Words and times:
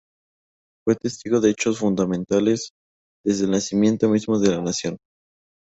Fue 0.83 0.95
testigo 0.95 1.39
de 1.39 1.51
hechos 1.51 1.77
fundamentales, 1.77 2.71
desde 3.23 3.45
el 3.45 3.51
nacimiento 3.51 4.09
mismo 4.09 4.39
de 4.39 4.49
la 4.49 4.59
nación. 4.59 4.97